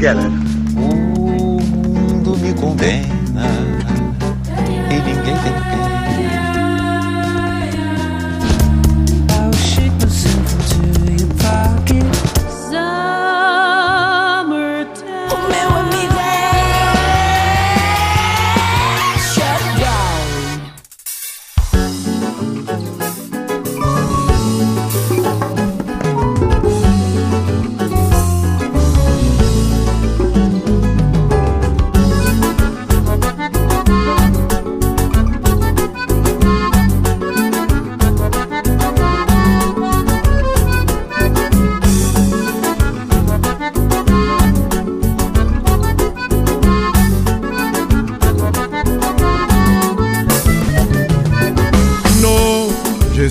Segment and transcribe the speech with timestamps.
[0.00, 0.10] boy.
[0.14, 0.30] Together.
[0.76, 3.46] O mundo me condena
[4.90, 5.89] e ninguém tem pena.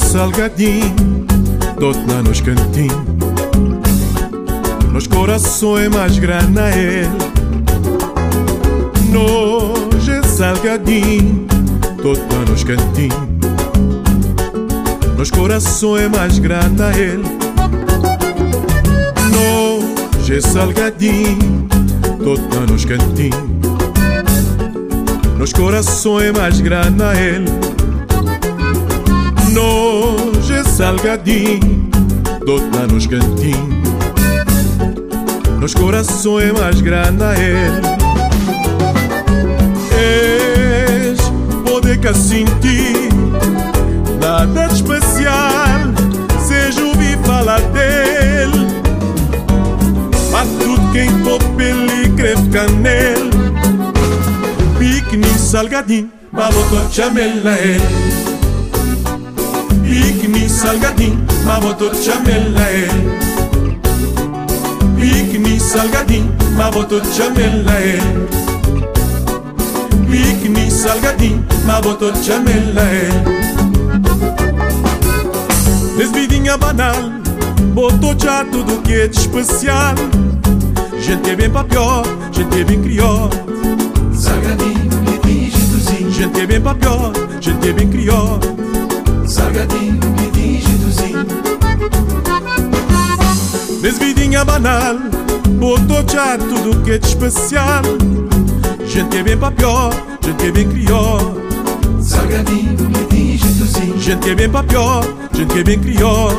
[0.09, 0.95] Salgadinho,
[1.79, 2.97] dou-te lá nos cantinhos.
[4.91, 7.07] Nos corações mais grana é.
[9.11, 11.45] Nojo é salgadinho,
[12.01, 13.19] dou-te lá nos cantinhos.
[15.15, 17.23] Nos corações mais grana é ele.
[19.31, 21.67] Nojo é salgadinho,
[22.23, 23.37] dou-te lá nos cantinhos.
[25.37, 27.47] Nos corações mais grana ele.
[27.47, 27.79] É
[30.79, 31.89] salgadinho,
[32.45, 33.89] dou-te lá nos cantinhos.
[35.59, 37.81] Nos corações mais grana ele.
[39.91, 41.19] És
[41.69, 43.09] poder que sentir,
[44.21, 45.81] nada de especial,
[46.47, 48.65] seja ouvir falar dele.
[50.31, 53.29] Mas tudo quem topa ele creve canel.
[54.79, 57.98] Pique salgadinho, botou chamela ele.
[60.59, 63.09] Pique salgadinho, mas botou chamela ele.
[64.99, 68.27] Pique salgadinho, mas botou chamela ele.
[70.11, 73.23] Pique salgadinho, mas botou chamela ele.
[75.97, 76.93] Desvidinha banal,
[77.73, 79.95] botou já tudo que é de especial.
[80.99, 82.03] Gente é bem pra pior,
[82.33, 83.29] gente é bem crió.
[84.13, 86.11] Salgadinho, quentinho, jeitozinho.
[86.11, 88.37] Gente é bem pra pior, gente é bem crió.
[89.25, 90.18] Salgadinho,
[93.81, 94.95] Desvidinha banal,
[95.57, 97.81] botou já tudo que é de especial.
[98.85, 101.17] Gente é bem pra pior, gente é bem crió.
[102.01, 103.99] Salgadinho, quentinho, jeitozinho.
[103.99, 105.03] Gente é bem pra pior,
[105.33, 106.29] gente é bem crió.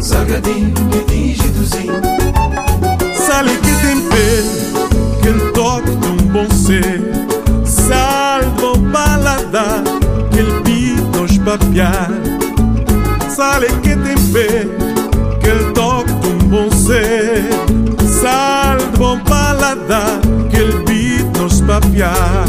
[0.00, 1.92] Salgadinho, quentinho, jeitozinho.
[3.14, 7.00] Sale que tempero, que ele toque de um bom ser.
[7.64, 9.82] Salva o paladar,
[10.32, 12.10] que ele pita os papiar.
[13.28, 14.95] Sale que tempero,
[16.86, 17.44] um bom ser.
[18.20, 20.20] Salva o paladar,
[20.50, 22.46] que ele pita os papiar.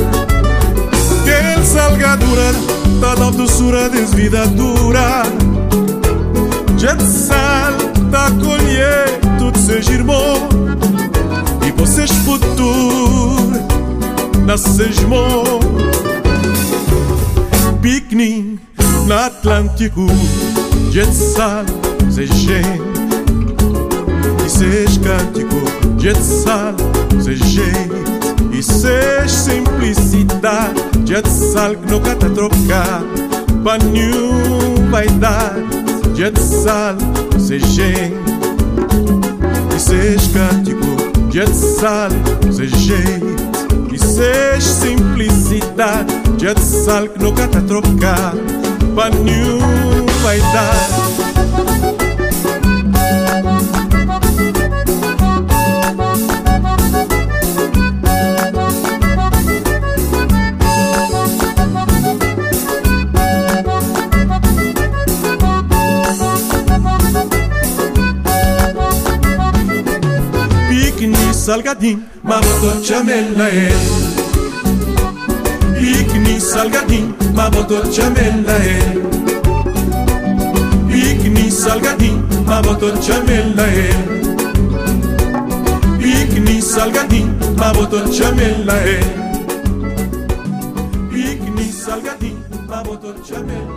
[1.24, 2.54] Que ele salgadura,
[3.00, 5.24] toda a doçura desvida dura.
[6.78, 7.74] Gente sal,
[8.12, 10.48] tá colher, tudo seja irmão.
[11.66, 13.52] E vocês futuro,
[14.46, 15.44] nasces irmão.
[17.82, 18.60] Piquenique
[19.06, 20.08] no Atlântico,
[20.92, 21.66] gente sal,
[22.10, 22.97] seja gente.
[24.48, 25.58] E seja cântico,
[26.00, 26.74] gente sal,
[27.22, 28.58] seja gente.
[28.58, 33.04] E seja simplicidade, gente sal que nunca tá trocar.
[33.62, 35.54] Pra nenhum vai dar,
[36.16, 36.96] gente sal,
[37.38, 38.16] seja gente.
[39.76, 42.10] E seja cântico, gente sal,
[42.50, 43.36] seja gente.
[43.92, 48.34] E seja simplicidade, gente sal que nunca tá trocar.
[48.96, 50.40] Pra nenhum vai
[71.48, 73.72] salgadinho, mas botou chamela ele.
[75.80, 79.08] Pique salgadinho, mas botou chamela ele.
[80.90, 83.90] Pique salgadinho, maboto chamela é.
[85.98, 88.58] Pique salgadinho, maboto chamela.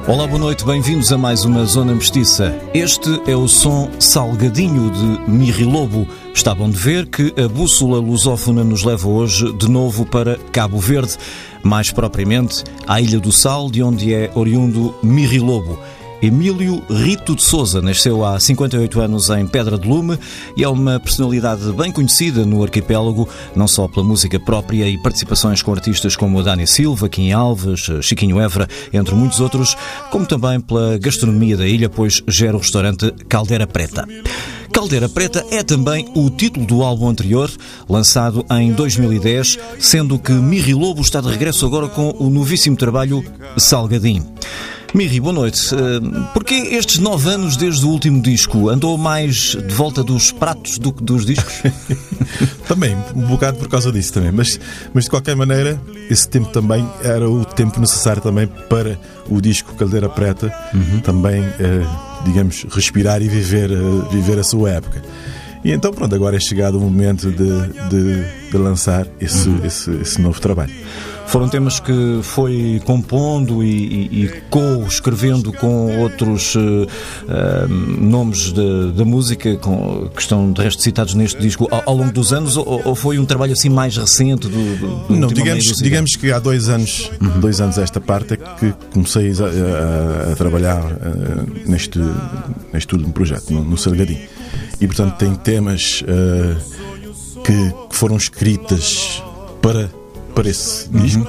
[0.09, 2.53] Olá, boa noite, bem-vindos a mais uma Zona Mestiça.
[2.75, 6.09] Este é o som salgadinho de Mirri Lobo.
[6.35, 10.79] Está bom de ver que a bússola lusófona nos leva hoje de novo para Cabo
[10.79, 11.17] Verde,
[11.63, 15.79] mais propriamente à Ilha do Sal, de onde é oriundo Mirri Lobo.
[16.23, 20.19] Emílio Rito de Souza nasceu há 58 anos em Pedra de Lume
[20.55, 25.63] e é uma personalidade bem conhecida no arquipélago, não só pela música própria e participações
[25.63, 29.77] com artistas como Dani Silva, Kim Alves, Chiquinho Évora, entre muitos outros,
[30.11, 34.07] como também pela gastronomia da ilha, pois gera o restaurante Caldeira Preta.
[34.73, 37.51] Caldeira Preta é também o título do álbum anterior,
[37.89, 43.25] lançado em 2010, sendo que Mirri Lobo está de regresso agora com o novíssimo trabalho
[43.57, 44.27] Salgadinho.
[44.93, 45.73] Mirri, boa noite.
[45.73, 48.69] Uh, porquê estes nove anos desde o último disco?
[48.69, 51.63] Andou mais de volta dos pratos do que dos discos?
[52.67, 54.33] também, um bocado por causa disso também.
[54.33, 54.59] Mas,
[54.93, 58.99] mas de qualquer maneira, esse tempo também era o tempo necessário também para
[59.29, 61.01] o disco Caldeira Preta uhum.
[61.01, 65.03] também, uh, digamos, respirar e viver, uh, viver a sua época.
[65.65, 69.65] E então, pronto, agora é chegado o momento de, de, de lançar esse, uhum.
[69.65, 70.73] esse, esse novo trabalho.
[71.31, 79.05] Foram temas que foi compondo e, e, e co-escrevendo com outros uh, uh, nomes da
[79.05, 82.83] música com, que estão de resto citados neste disco ao, ao longo dos anos ou,
[82.85, 86.69] ou, foi um trabalho assim mais recente do, do, Não, digamos, digamos que há dois
[86.69, 87.39] anos, uhum.
[87.39, 92.01] dois anos esta parte é que comecei a, a, a trabalhar uh, neste,
[92.73, 94.27] neste último projeto, no, no Salgadinho.
[94.81, 96.03] E portanto tem temas
[97.45, 97.53] que,
[97.89, 99.23] que foram escritas
[99.63, 100.00] para
[100.35, 101.27] para esse disco.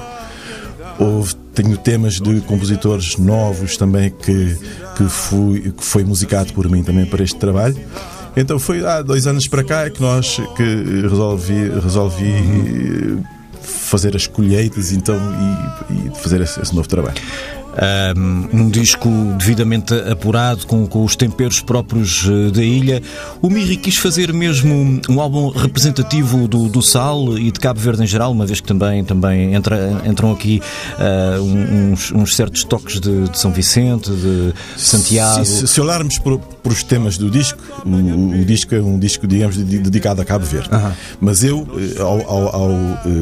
[0.98, 4.56] Houve, tenho temas de compositores novos também que,
[4.96, 7.76] que, fui, que foi musicado por mim também para este trabalho.
[8.36, 13.22] Então foi há dois anos para cá que nós que resolvi, resolvi uhum.
[13.60, 15.16] fazer as colheitas então,
[15.90, 17.20] e, e fazer esse, esse novo trabalho
[18.52, 19.08] um disco
[19.38, 23.02] devidamente apurado, com, com os temperos próprios eh, da ilha.
[23.40, 28.02] O Miri quis fazer mesmo um álbum representativo do, do Sal e de Cabo Verde
[28.02, 30.60] em geral, uma vez que também, também entra, entram aqui
[30.98, 35.44] uh, uns, uns, certos toques de, de, São Vicente, de Santiago.
[35.44, 39.26] Se, se olharmos por, por, os temas do disco, o, o, disco é um disco,
[39.26, 40.70] digamos, dedicado a Cabo Verde.
[41.20, 42.70] Mas eu, eh, ao, ao, ao,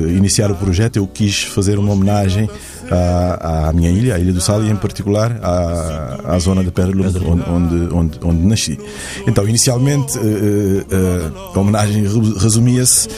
[0.08, 2.49] iniciar o projeto, eu quis fazer uma homenagem
[2.90, 6.70] à, à minha ilha, a Ilha do Sal, e em particular à, à zona de
[6.70, 8.78] Pedra onde, onde, onde, onde nasci.
[9.26, 13.08] Então, inicialmente, uh, uh, a homenagem resumia-se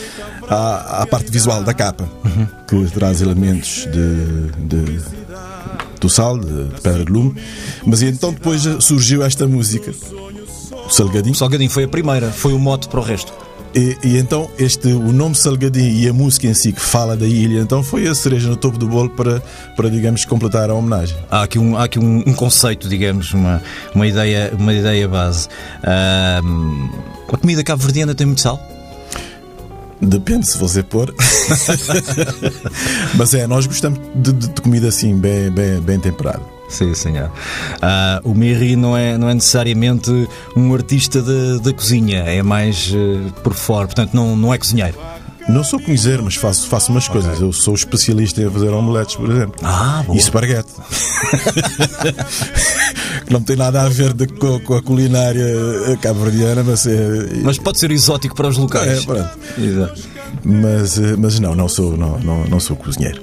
[0.47, 2.47] à, à, parte visual da capa, uhum.
[2.67, 5.01] que traz elementos de, de
[5.99, 7.33] do sal, de, de pedra de lume.
[7.85, 9.93] Mas então depois surgiu esta música,
[10.85, 11.33] o Salgadinho.
[11.33, 13.33] O Salgadinho foi a primeira, foi o mote para o resto.
[13.75, 17.25] E, e, então este, o nome Salgadinho e a música em si que fala da
[17.25, 19.41] ilha, então foi a cereja no topo do bolo para,
[19.75, 21.17] para digamos, completar a homenagem.
[21.29, 23.61] Há aqui um, há aqui um, um conceito, digamos, uma,
[23.95, 25.47] uma, ideia, uma ideia base.
[25.79, 28.61] Uh, a comida cabo-verdiana tem muito sal?
[29.99, 31.13] Depende se você pôr.
[33.15, 36.41] Mas é, nós gostamos de, de comida assim, bem, bem, bem temperada.
[36.73, 37.27] Sim, senhor.
[37.27, 40.09] Uh, o Miri não é, não é necessariamente
[40.55, 44.97] um artista da cozinha, é mais uh, por fora, portanto, não, não é cozinheiro.
[45.47, 47.21] Não sou cozinheiro, mas faço, faço umas okay.
[47.21, 47.39] coisas.
[47.41, 49.55] Eu sou especialista em fazer omeletes, por exemplo.
[49.61, 50.15] Ah, boa.
[50.15, 50.71] E esparguete.
[53.29, 55.45] não tem nada a ver de, com, com, a culinária
[56.01, 57.41] cabo-verdiana, mas é.
[57.43, 59.03] Mas pode ser exótico para os locais.
[59.03, 59.29] É, pronto.
[59.59, 60.01] Exato.
[60.43, 63.21] Mas, eh, mas não, não sou, não, não, não sou cozinheiro.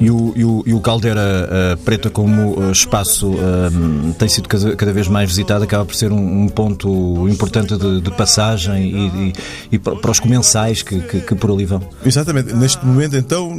[0.00, 4.48] E o, e o, e o Caldeira uh, Preta, como uh, espaço uh, tem sido
[4.48, 8.82] cada, cada, vez mais visitado, acaba por ser um, um ponto importante de, de passagem
[8.82, 9.32] e,
[9.72, 11.80] e, para os comensais que, que, que, por ali vão.
[12.04, 12.52] Exatamente.
[12.52, 13.56] Neste momento, então,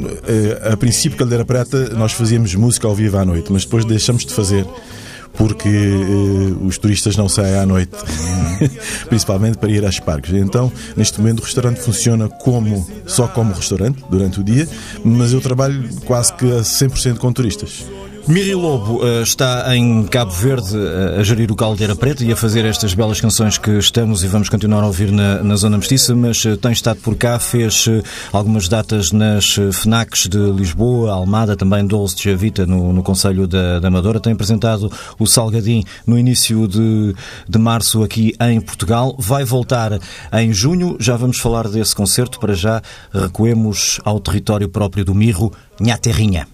[0.70, 4.34] a princípio, Caldeira Preta, nós fazíamos música ao vivo à noite, mas depois deixamos de
[4.34, 4.66] fazer
[5.36, 7.92] porque uh, os turistas não saem à noite,
[9.08, 10.32] principalmente para ir às parques.
[10.32, 14.68] Então, neste momento, o restaurante funciona como só como restaurante durante o dia,
[15.04, 17.84] mas eu trabalho quase que a 100% com turistas.
[18.28, 22.36] Miri Lobo uh, está em Cabo Verde uh, a gerir o Caldeira Preta e a
[22.36, 26.12] fazer estas belas canções que estamos e vamos continuar a ouvir na, na Zona Mestiça,
[26.12, 27.88] mas uh, tem estado por cá, fez
[28.32, 33.78] algumas datas nas FNACs de Lisboa, Almada, também Dolce de Javita, no, no Conselho da,
[33.78, 34.18] da Amadora.
[34.18, 34.90] Tem apresentado
[35.20, 37.14] o Salgadim no início de,
[37.48, 39.14] de março aqui em Portugal.
[39.16, 40.00] Vai voltar
[40.32, 40.96] em junho.
[40.98, 42.40] Já vamos falar desse concerto.
[42.40, 46.48] Para já, recuemos ao território próprio do Mirro, Nha Terrinha.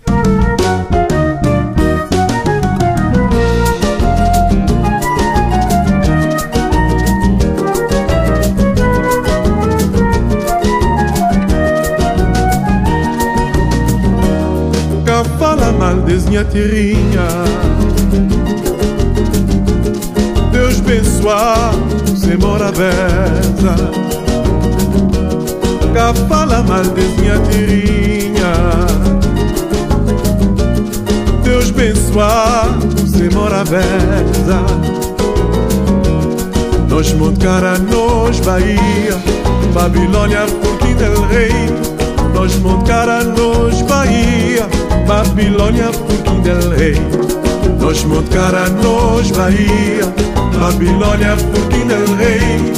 [16.12, 17.26] Maldes, minha terrinha.
[20.52, 21.73] Deus abençoar,
[22.16, 23.75] sem mora beza.
[25.95, 28.52] Cá fala Maldes, minha terrinha.
[31.42, 32.69] Deus abençoar,
[33.07, 34.61] sem mora beza.
[36.88, 39.16] Nós Moncara, nós Bahia,
[39.73, 41.52] Babilônia, Fortim del Rei.
[42.35, 44.69] Nós Moncara, nós Bahia,
[45.06, 46.94] Babilônia, Fortim del Rei.
[47.80, 50.06] Nós Moncara, nós Bahia,
[50.59, 52.73] Babilônia, Fortim del Rei.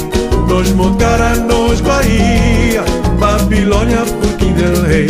[0.47, 2.83] Nós Moncara, nós Bahia,
[3.19, 5.07] Babilônia, Fortim del Rei.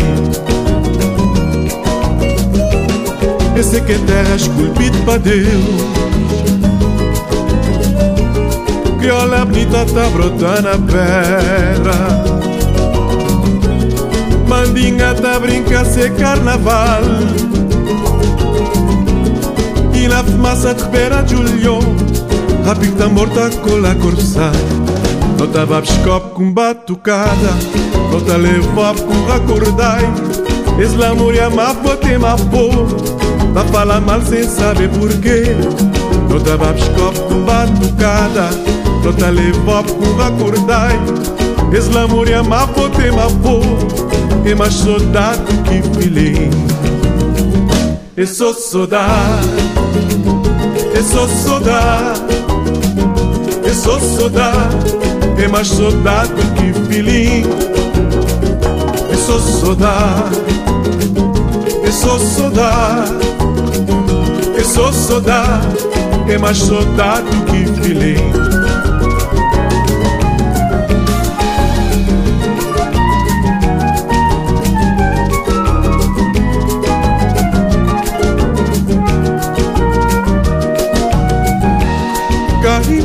[3.57, 5.95] Esse que é terra esculpida para Deus
[9.05, 12.35] crioula bonita tá brotando na pedra
[14.86, 17.01] Tá brinca ser carnaval.
[19.96, 21.80] E na fumaça de pera Julio
[22.70, 24.51] A pinta morta com a corça
[25.39, 27.50] Não tava biscope com batucada
[28.12, 30.04] Não tá levava com acordai
[30.80, 32.70] Es la moria ma pote ma po
[33.56, 35.56] Tá falar mal sem saber porquê
[36.30, 38.50] Não tava biscope com batucada
[39.01, 41.00] Tota levou por acordai
[41.75, 44.06] Es la moria ma pote ma po
[44.46, 46.50] E mais soldado que filei
[48.16, 49.48] E sou soldado
[50.94, 52.22] E sou soldado
[53.66, 54.86] E sou soldado
[55.44, 57.44] E mais soldado que filei
[59.12, 60.46] E sou soldado
[61.84, 63.20] E sou soldado
[64.60, 65.75] E sou soldado
[66.32, 68.54] E mais soldado que filei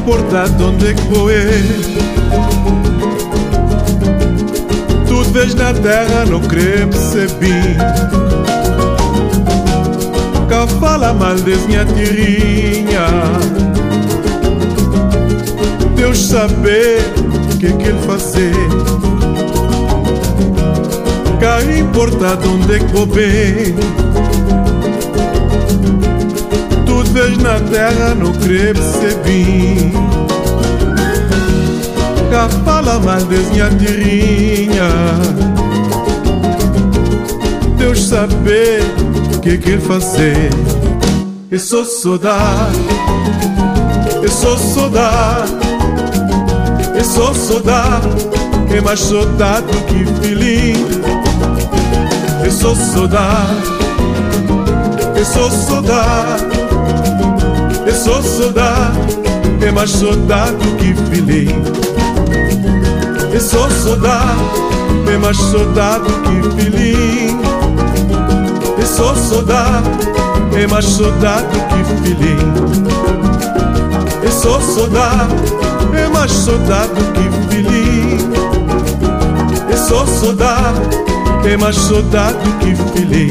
[0.00, 0.96] importa onde é ir
[5.06, 7.76] Tudo vês na terra, não querer perceber
[10.48, 13.06] Cá fala mal de minha tirinha.
[15.94, 16.98] Deus saber
[17.54, 18.52] o que é que ele fazer.
[21.38, 23.06] Cá importa onde é que vou
[27.12, 29.92] vês na terra não querer perceber
[32.30, 34.88] Cá fala mal de minha tirinha.
[37.76, 38.82] Deus saber
[39.34, 40.50] o que que ele fazer.
[41.50, 42.78] Eu sou soldado
[44.22, 45.58] Eu sou soldado
[46.96, 48.08] Eu sou soldado
[48.72, 50.86] É mais soldado que filhinho
[52.44, 53.80] Eu sou soldado
[55.16, 56.59] Eu sou soldado eu
[58.00, 58.98] sou soldado,
[59.60, 61.48] é mais soldado que filei.
[63.30, 64.40] Eu sou soldado,
[65.12, 67.36] é mais soldado que filei.
[68.78, 69.90] Eu sou soldado,
[70.58, 72.38] é mais soldado que filei.
[74.22, 75.34] Eu sou soldado,
[75.94, 78.18] é mais soldado que filei.
[79.70, 80.80] Eu sou soldado,
[81.44, 83.30] é mais soldado que filei.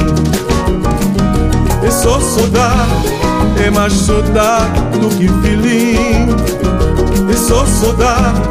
[1.82, 3.19] Eu sou soldado
[3.66, 6.36] é mais soldado do que filhinho.
[7.32, 8.50] E sou soldado,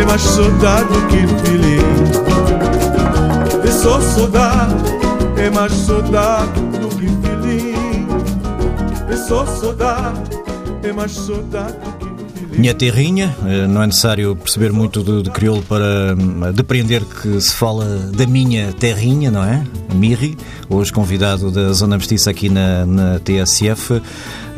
[0.00, 2.08] é mais soldado do que filhinho.
[3.64, 4.74] E sou soldado,
[5.36, 8.08] é mais soldado do que filhinho.
[9.10, 10.20] E sou soldado,
[10.82, 12.08] é mais soldado do que
[12.58, 13.36] minha terrinha,
[13.68, 17.84] não é necessário perceber muito de, de crioulo para hum, depreender que se fala
[18.16, 19.62] da minha terrinha, não é?
[19.94, 20.36] Mirri,
[20.68, 23.94] hoje convidado da Zona Mestiça aqui na, na TSF.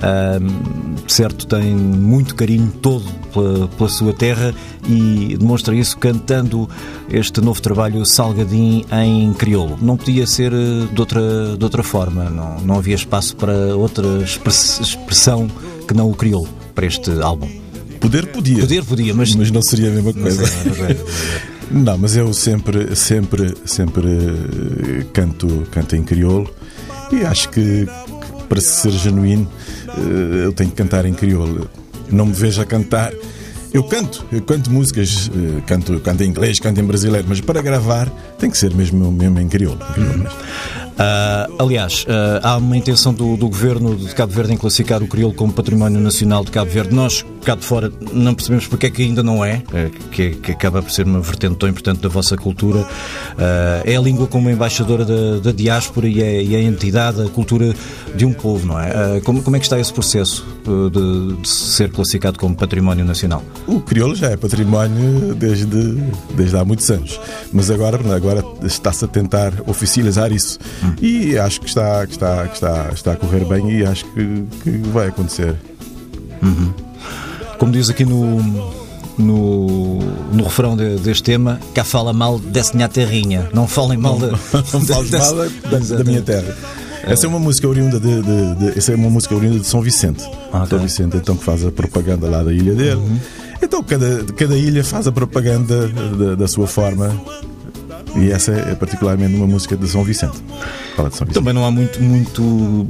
[0.02, 4.54] Um, certo, tem muito carinho todo pela, pela, sua terra
[4.88, 6.68] e demonstra isso cantando
[7.10, 9.78] este novo trabalho Salgadim em crioulo.
[9.80, 14.06] Não podia ser eh, de outra, de outra forma, não, não havia espaço para outra
[14.22, 15.48] expressão
[15.86, 17.48] que não o crioulo para este álbum.
[18.00, 18.60] Poder podia.
[18.60, 20.42] Poder podia, mas, mas não seria a mesma coisa.
[20.64, 26.52] Não, mas eu sempre, sempre, sempre eh, canto, canto em crioulo
[27.12, 29.48] e acho que, que para ser genuíno
[29.88, 31.70] eh, eu tenho que cantar em crioulo.
[32.10, 33.12] Não me vejo a cantar.
[33.72, 37.62] Eu canto, eu canto músicas, eh, canto, canto em inglês, canto em brasileiro, mas para
[37.62, 39.80] gravar tem que ser mesmo, mesmo em crioulo.
[39.90, 40.30] Em crioulo
[41.00, 45.06] Uh, aliás, uh, há uma intenção do, do, governo de Cabo Verde em classificar o
[45.06, 46.94] crioulo como património nacional de Cabo Verde.
[46.94, 50.52] Nós cá de fora não percebemos porque é que ainda não é, eh, que, que
[50.52, 52.86] acaba por ser uma vertente tão importante da vossa cultura.
[53.38, 57.22] Eh, é a língua como embaixadora da, da diáspora e é, e é a entidade,
[57.22, 57.74] a cultura
[58.14, 59.16] de um povo, não é?
[59.16, 63.42] Eh, Como, como é que está esse processo de, de ser classificado como património nacional?
[63.66, 65.94] O crioulo já é património desde,
[66.34, 67.20] desde há muitos anos,
[67.52, 70.58] mas agora, agora está-se a tentar oficializar isso
[71.00, 74.44] e acho que está, que está, que está, está a correr bem e acho que,
[74.62, 75.56] que vai acontecer.
[77.60, 78.40] Como diz aqui no,
[79.18, 79.98] no,
[80.32, 83.48] no refrão de- deste tema, cá fala mal dessa minha terrinha.
[83.52, 84.28] Não falem mal da.
[84.28, 84.38] Não
[84.80, 86.56] fales mal da, da minha terra.
[87.04, 89.80] Essa é uma música oriunda de, de- de- essa é uma música oriunda de São
[89.80, 90.24] Vicente.
[90.52, 90.66] Ah.
[90.68, 93.00] São Vicente, então que faz a propaganda lá da ilha dele.
[93.62, 97.14] Então cada, cada ilha faz a propaganda da, da sua forma.
[98.16, 100.36] E essa é particularmente uma música de São Vicente.
[100.96, 101.34] Fala de São Vicente.
[101.34, 102.86] Também não há muito, muito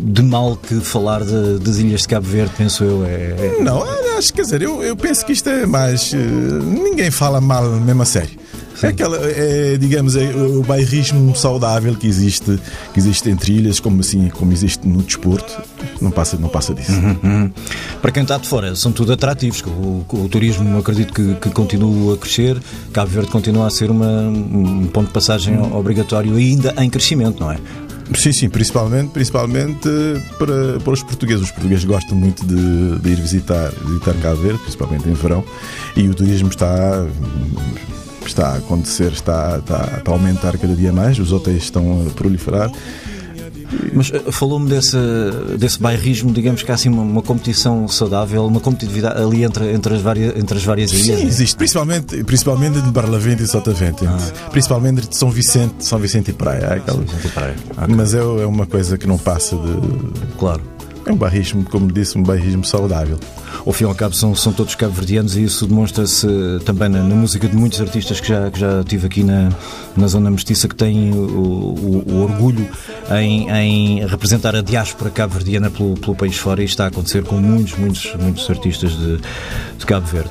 [0.00, 3.04] de mal que falar de- das Ilhas de Cabo Verde, penso eu.
[3.04, 3.82] É, é- Não,
[4.16, 6.12] acho, quer dizer, eu, eu penso que isto é mais.
[6.14, 8.38] eh, ninguém fala mal mesmo a sério.
[8.82, 12.58] É aquela, é, digamos, é o bairrismo saudável que existe,
[12.94, 15.60] que existe entre ilhas, como assim, como existe no desporto,
[16.00, 16.92] não passa, não passa disso.
[16.92, 17.50] Hum.
[18.00, 19.62] Para quem está de fora, são tudo atrativos.
[19.66, 22.56] O, o turismo, acredito que, que continua a crescer.
[22.92, 27.40] Cabo Verde continua a ser uma- um ponto de passagem obrigatório e ainda em crescimento,
[27.40, 27.58] não é?
[28.16, 29.88] Sim, sim, principalmente, principalmente
[30.36, 31.40] para, para os portuguees.
[31.40, 35.44] Os portugueses gostam muito de, de ir visitar, visitar Cabo Verde, principalmente em verão,
[35.96, 37.06] e o turismo está,
[38.26, 42.10] está a acontecer, está, está, está a aumentar cada dia mais, os hotéis estão a
[42.10, 42.70] proliferar.
[43.92, 44.96] Mas eh, falou-me desse,
[45.56, 49.94] desse bairrismo, digamos que há assim uma, uma competição saudável, uma competitividade ali entre, entre,
[49.94, 51.04] as, várias, entre as várias ilhas.
[51.18, 51.30] Sim, né?
[51.30, 54.04] existe, principalmente, principalmente de Barlavento e Sotavento,
[54.50, 56.58] principalmente de São Vicente, São Vicente e Praia.
[56.64, 57.94] é aquela- Vicente e Praia, ok.
[57.94, 60.36] Mas é, é uma coisa que não passa de.
[60.36, 60.62] Claro.
[61.10, 63.18] É um bairrismo, como disse, um bairrismo saudável.
[63.66, 66.24] Ao fim e ao cabo são, são todos cabo-verdianos e isso demonstra-se
[66.64, 69.48] também na, na música de muitos artistas que já, que já tive aqui na,
[69.96, 72.64] na Zona Mestiça que têm o, o- o orgulho
[73.20, 77.38] em, em representar a diáspora cabo-verdiana pelo, pelo país fora e está a acontecer com
[77.38, 79.16] muitos, muitos, muitos artistas de,
[79.78, 80.30] de Cabo Verde.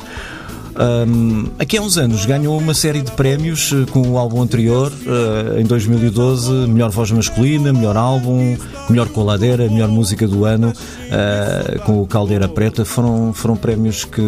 [0.80, 4.90] Hum, aqui há uns anos ganhou uma série de prémios eh, com o álbum anterior,
[5.06, 8.58] eh, em 2012, melhor voz masculina, melhor álbum,
[8.90, 10.72] melhor coladeira, melhor música do ano,
[11.12, 12.86] eh, com o Caldeira Preta.
[12.86, 14.22] Foram, foram prémios que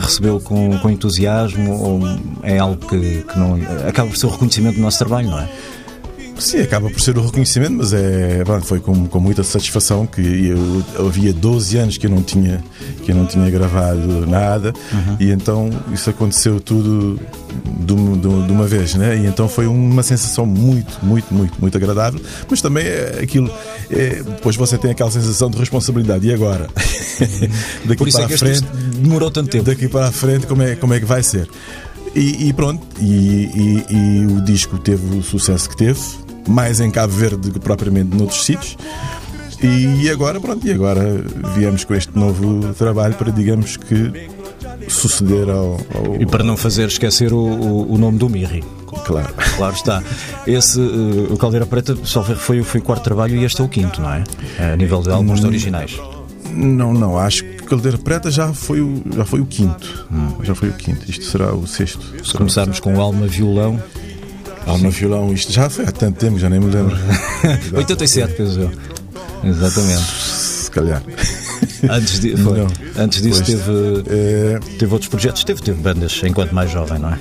[0.00, 2.00] recebeu com, com entusiasmo ou
[2.42, 3.56] é algo que, que não.
[3.88, 5.48] acaba por ser o reconhecimento do nosso trabalho, não é?
[6.38, 10.20] Sim, acaba por ser o reconhecimento, mas é, bom, foi com, com muita satisfação que
[10.20, 12.62] eu, eu havia 12 anos que eu não tinha,
[13.04, 14.72] que eu não tinha gravado nada
[15.20, 17.20] e então isso aconteceu tudo
[17.80, 19.16] de, de de uma vez, né?
[19.16, 23.50] E então foi uma sensação muito, muito, muito, muito agradável, mas também é aquilo,
[23.90, 26.26] é, depois você tem aquela sensação de responsabilidade.
[26.26, 26.68] E agora?
[27.84, 28.62] Daqui Por isso para é que a frente
[28.96, 29.64] demorou tanto tempo.
[29.64, 31.48] daqui para a frente como é, como é que vai ser.
[32.14, 33.04] E, e pronto, e,
[33.86, 35.98] e- e o disco teve o sucesso que teve,
[36.46, 38.76] mais em Cabo Verde que propriamente noutros sítios.
[39.62, 44.28] E agora, pronto, e agora viemos com este novo trabalho para, digamos que,
[44.88, 45.80] suceder ao.
[45.94, 48.64] ao- E para não fazer esquecer o, o, o nome do Mirri.
[49.06, 49.32] Claro.
[49.56, 50.02] Claro está.
[50.46, 53.68] Esse, eh, o Caldeira Preta, só foi, foi o quarto trabalho e este é o
[53.68, 54.24] quinto, não é?
[54.72, 55.98] A nível de álbuns de originais.
[56.54, 60.06] Não, não, acho que Caldeira Preta já foi o, já foi o quinto.
[60.42, 61.10] Já foi o quinto.
[61.10, 62.00] Isto será o sexto.
[62.24, 63.82] Se começarmos com o Alma Violão,
[64.66, 66.96] Alma Violão, isto já foi há tanto tempo, já nem me lembro.
[67.74, 68.70] 87, penso eu.
[69.44, 70.02] Exatamente.
[70.04, 71.02] Se calhar.
[71.90, 72.58] Antes, de, foi.
[72.58, 72.66] Não.
[72.96, 73.58] Antes disso Pois.
[73.58, 77.18] teve, É, teve outros projetos, teve, teve bandas enquanto mais jovem, não é?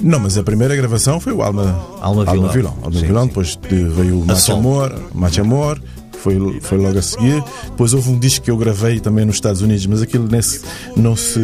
[0.00, 2.76] Não, mas a primeira gravação foi o Alma, Alma Vilão.
[2.82, 3.22] Alma Sim, Vilão.
[3.22, 3.28] sim.
[3.28, 4.56] Depois de- veio o Sol.
[4.58, 5.82] Amor, Macho Amor,
[6.20, 7.42] foi, foi logo a seguir.
[7.64, 10.60] Depois houve um disco que eu gravei também nos Estados Unidos, mas aquilo nesse,
[10.96, 11.40] não se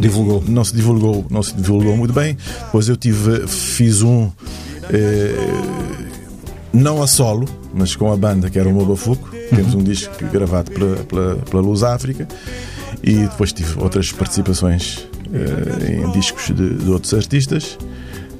[0.00, 0.42] Divulgou.
[0.46, 2.36] não se divulgou, não se divulgou muito bem.
[2.66, 4.30] Depois eu tive, fiz um
[4.92, 5.34] eh,
[6.72, 9.30] não a solo, mas com a banda que era o Mobafuco.
[9.50, 12.26] Temos um disco gravado pela, pela, pela Luz África
[13.02, 17.78] e depois tive outras participações eh, em discos de, de outros artistas.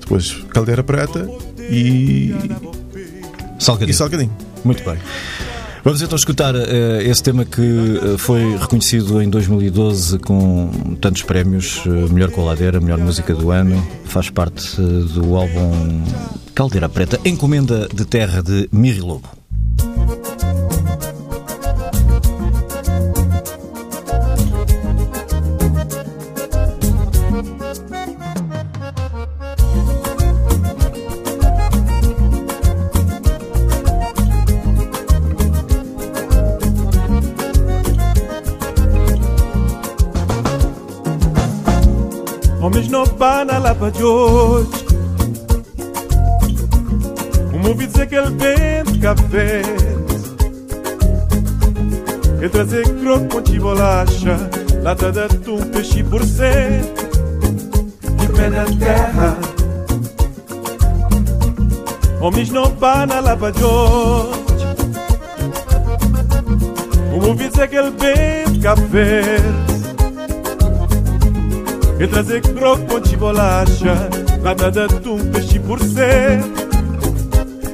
[0.01, 1.29] Depois Caldeira Preta
[1.71, 2.35] e,
[3.59, 3.91] Salgadinho.
[3.91, 4.50] e Salgadinho.
[4.65, 4.99] Muito bem.
[5.83, 11.83] Vamos então escutar eh, esse tema que eh, foi reconhecido em 2012 com tantos prémios,
[11.87, 16.05] eh, melhor coladeira, melhor música do ano, faz parte do álbum
[16.55, 19.40] Caldeira Preta, Encomenda de Terra de Miri Lobo.
[43.81, 44.87] Para de hoje.
[47.55, 49.63] Um ouvi dizer que ele vende café
[52.39, 54.37] Ele trazer croco com de bolacha
[54.83, 56.83] Lata de atum, peixe por ser
[58.03, 59.37] De pé na terra.
[62.21, 64.41] Homens não bana lá para de hoje.
[67.15, 69.70] Um ouvi dizer que ele vende café
[72.01, 74.09] e trazer croco com de bolacha
[74.43, 76.41] Nada de atum, peixe por ser.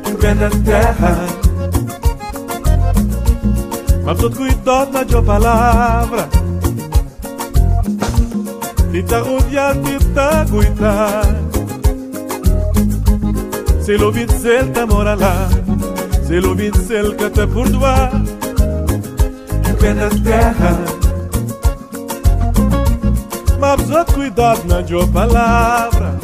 [0.08, 1.16] Um pé na terra.
[4.04, 6.28] Mas todo cuidado na tua palavra.
[8.92, 11.36] E tá rodeado e tá cuidado
[13.82, 15.48] Se ouvir dizer tá mora lá.
[16.26, 18.10] Se ouvir dizer que tá por doar
[19.68, 20.95] Um pé na terra
[23.82, 26.18] outro cuidado na tua palavra.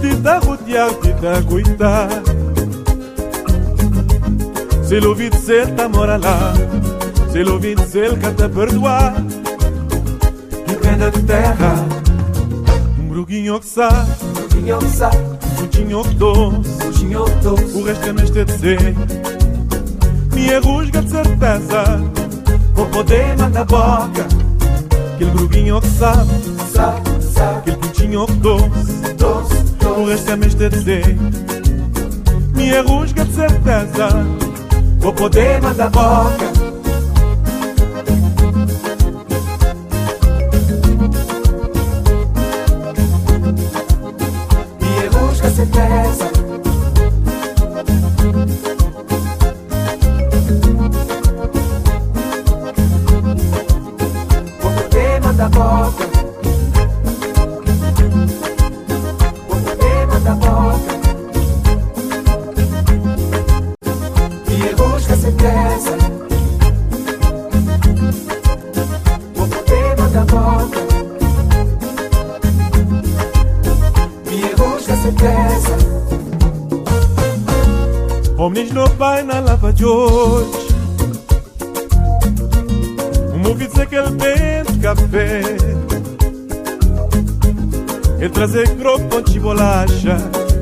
[0.00, 2.08] Te dá rodear, te dá cuidar.
[4.84, 6.52] Se ele ouvir dizer, tá mora lá.
[7.30, 9.14] Se ele ouvir dizer, que te perdoar.
[10.68, 11.74] E pé na terra?
[12.98, 15.16] Um bruguinho que sabe Um bruguinho que sabe
[15.62, 18.94] Um tinho que doce Um tinho que doce O resto é neste dizer
[20.32, 21.84] Minha rusga de certeza.
[22.74, 24.49] Vou poder mandar boca
[25.20, 26.30] Aquele gruguinho que sabe,
[26.72, 27.58] sabe, sabe.
[27.58, 30.00] Aquele pintinho que doce, doce, doce.
[30.00, 31.18] O resto é mesmo a dizer.
[32.54, 34.08] Minha rusga de certeza,
[34.98, 36.69] vou poder mandar boca.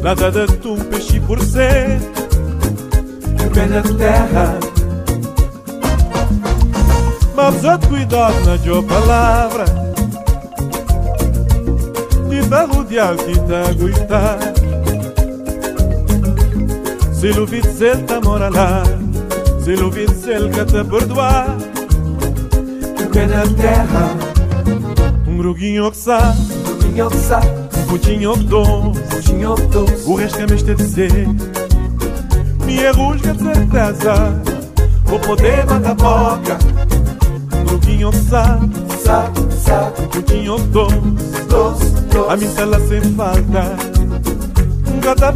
[0.08, 2.00] Nada de atum, peixe por ser
[3.44, 4.58] E pé na terra
[7.36, 9.66] Mas outro cuidado na tua palavra
[12.30, 14.38] Te dá rodear, te dá aguentar
[17.12, 18.84] Se ouvir dizer, tá mora lá
[19.62, 21.54] Se ouvir dizer, que te perdoar
[23.12, 24.16] pé na terra
[25.26, 29.66] Um gruguinho que sabe Um gruguinho que sabe Um putinho que doce Um putinho que
[29.68, 31.28] doce O resto é mesmo a dizer
[32.66, 34.42] Minha rusga de certeza.
[35.04, 36.58] Vou poder matar boca.
[38.28, 38.70] Sabe
[39.02, 41.00] Sabe, sabe Um putinho que doce
[41.48, 43.76] Doce, doce A mim tá lá sem falta.
[44.94, 45.34] Um gata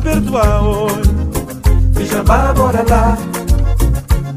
[1.99, 3.17] E já vai bora lá.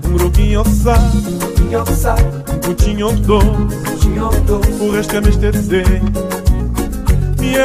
[0.08, 3.12] Um gruguinho que sabe Um gruguinho que sabe o tinho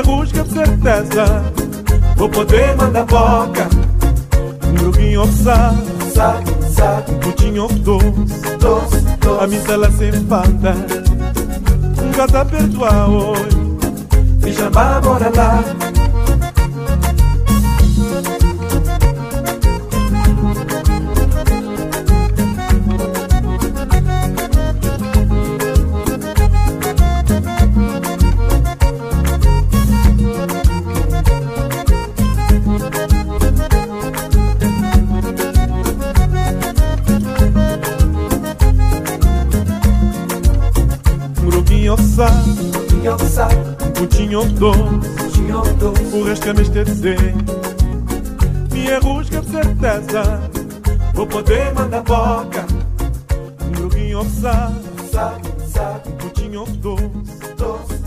[0.04, 1.60] rusga de certeza.
[2.20, 3.66] Vou poder mandar boca
[4.62, 5.78] Um gruguinho que sabe,
[6.12, 8.10] sabe, sabe O tinho doce,
[8.60, 9.46] doce, doce A
[9.78, 10.74] lá sem falta
[12.04, 13.56] Um gato a perdoar hoje
[14.46, 15.64] E já vai bora lá
[44.30, 44.46] O tinho
[45.74, 46.52] doce, o resto é
[48.98, 50.22] rusga de certeza.
[51.14, 52.64] Vou poder mandar boca.
[54.06, 54.52] Doce,
[57.56, 57.98] doce,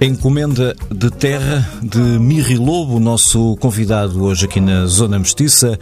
[0.00, 5.76] Encomenda de terra de Miri Lobo, nosso convidado hoje aqui na Zona Mestiça.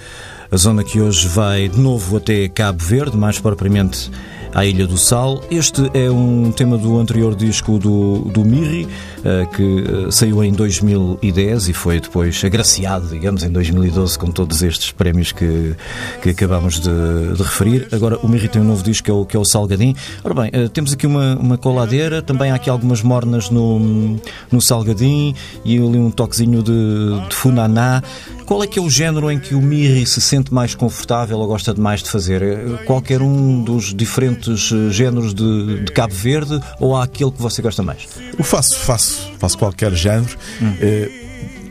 [0.51, 4.11] A zona que hoje vai de novo até Cabo Verde, mais propriamente
[4.55, 5.43] à Ilha do Sal.
[5.51, 8.87] Este é um tema do anterior disco do, do Mirri,
[9.25, 14.63] eh, que eh, saiu em 2010 e foi depois agraciado, digamos, em 2012 com todos
[14.63, 15.75] estes prémios que,
[16.23, 17.89] que acabamos de, de referir.
[17.91, 19.97] Agora o Mirri tem um novo disco que é o, que é o Salgadim.
[20.23, 24.21] Ora bem, eh, temos aqui uma, uma coladeira, também há aqui algumas mornas no,
[24.53, 28.03] no Salgadim e ali um toquezinho de, de funaná.
[28.47, 31.47] Qual é que é o género em que o Mirri se sente mais confortável ou
[31.47, 32.85] gosta de mais de fazer?
[32.85, 37.63] Qualquer um dos diferentes eh, géneros de, de Cabo Verde ou há aquele que você
[37.63, 38.07] gosta mais?
[38.37, 40.37] Eu faço, faço, faço qualquer género
[40.81, 41.11] eh,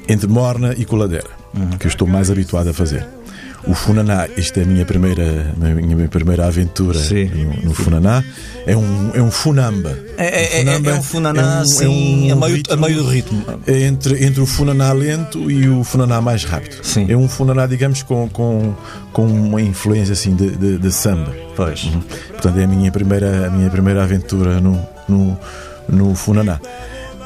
[0.08, 1.30] entre morna e coladeira,
[1.80, 3.08] que eu estou mais habituado a fazer.
[3.65, 7.26] O Funaná, esta é a minha primeira, minha, minha primeira aventura Sim.
[7.26, 8.21] no, no Funaná.
[8.67, 9.97] É um, é um funamba.
[10.17, 12.73] É, é, é, Funamba é um funaná é um- assim, é um a, meio, ritmo-
[12.73, 13.45] a meio do ritmo.
[13.67, 16.78] É entre, entre o funaná lento e o funaná mais rápido.
[16.84, 17.06] Sim.
[17.10, 18.73] É um funaná, digamos, com, com,
[19.12, 21.34] com uma influência assim de, de, de samba.
[21.56, 21.89] Pois.
[22.32, 25.38] Portanto, é a minha primeira, a minha primeira aventura no, no,
[25.89, 26.60] no funaná.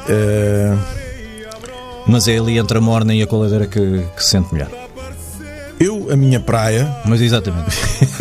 [0.08, 0.74] Eh,
[2.06, 3.80] Mas é ali entre a morna e a coladeira que,
[4.16, 4.70] que se sente melhor.
[6.10, 7.70] A minha praia, Mas exatamente.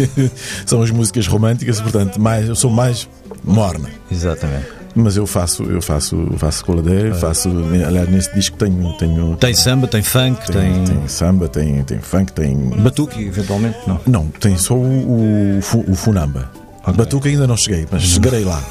[0.65, 3.07] são as músicas românticas, portanto, mais, eu sou mais
[3.43, 3.89] morna.
[4.11, 4.77] exatamente.
[4.95, 7.49] Mas eu faço, eu faço, faço coladeira, faço.
[7.85, 8.93] Aliás, nesse disco tenho.
[8.97, 12.57] tenho Tem samba, tem funk, tem, tem, tem samba, tem, tem funk, tem.
[12.79, 13.99] batuque, eventualmente, não.
[14.07, 16.51] Não, tem só o, o, o Funamba.
[16.93, 18.63] Batuca ainda não cheguei, mas chegarei lá.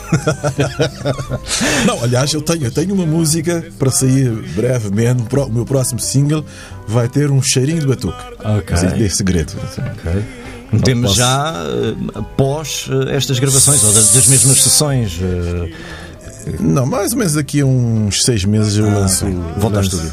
[1.87, 5.23] não, aliás, eu tenho, eu tenho uma música para sair brevemente.
[5.35, 6.45] O meu próximo single
[6.89, 8.19] vai ter um cheirinho de batuque.
[8.45, 8.77] Ok.
[8.77, 9.53] É- é segredo.
[10.73, 15.19] Um tema posso- já eh, após eh, estas gravações, ou das, mesmas sessões.
[15.23, 15.71] eh,
[16.61, 19.27] Não, mais ou menos daqui a uns seis meses eu lanço.
[19.59, 20.13] Volta ao estúdio.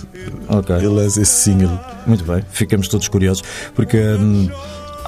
[0.49, 0.75] Ok.
[0.81, 1.79] Eu lanço esse single.
[2.05, 3.43] Muito bem, ficamos todos curiosos,
[3.75, 4.49] porque hum,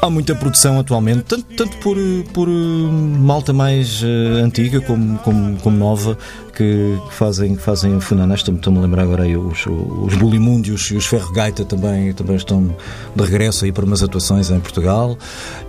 [0.02, 5.18] há muita produção atualmente, tanto, tanto por, eh, por hum, malta mais eh, antiga como,
[5.20, 6.18] como, como nova,
[6.56, 8.40] que, que fazem, que fazem funanas.
[8.40, 12.36] Estou- Estou-me a lembrar agora aí, os, os Bulimúndios e os Ferro Gaita também, também
[12.36, 12.76] estão
[13.16, 15.18] de regresso aí para umas atuações em Portugal.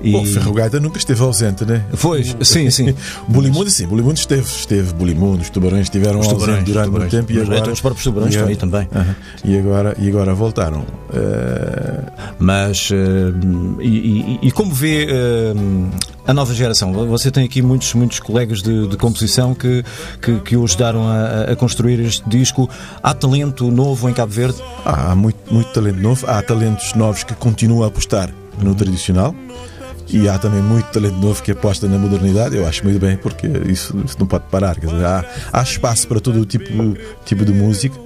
[0.00, 0.12] E...
[0.12, 1.84] Bom, Ferro Gaita nunca esteve ausente, né?
[2.00, 2.94] Pois, sim, sim.
[3.28, 7.12] Bulimundo, sim, Bulimundo esteve, esteve Bulimundo, os tubarões estiveram Os tubarões, ausentes durante tubarões.
[7.12, 7.58] muito tempo e agora.
[7.60, 8.88] então os próprios tubarões estão aí também.
[8.94, 9.16] Aham.
[9.44, 10.84] e, agora, e agora voltaram.
[11.12, 12.02] Eh,
[12.38, 13.32] Mas, eh,
[13.80, 15.54] e, e- e como vê eh,
[16.26, 16.92] a nova geração?
[17.08, 19.84] Você tem aqui muitos, muitos colegas de, de composição que,
[20.20, 22.68] que, que o ajudaram a, a construir este disco.
[23.02, 24.62] Há talento novo em Cabo Verde?
[24.84, 28.30] há muito, muito talento novo, há talentos novos que continuam a apostar
[28.62, 29.34] no tradicional.
[30.08, 32.56] E há também muito talento novo que aposta na modernidade.
[32.56, 34.78] Eu acho muito bem, porque isso, isso não pode parar.
[34.78, 37.98] Dizer, há, há espaço para todo o tipo, tipo de música.